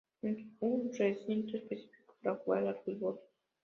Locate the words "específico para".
1.57-2.35